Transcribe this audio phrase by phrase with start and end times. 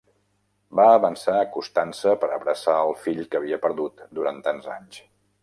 [0.77, 5.01] Va avançar acostant-se per abraçar al fill que havia perdut durant tants anys.